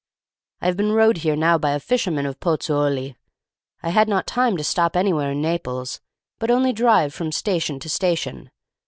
[0.61, 3.17] I have been rowed here now by a fisherman of Pozzuoli.
[3.83, 6.01] I had not time to stop anywhere in Naples,
[6.39, 8.49] but only to drive from station to station.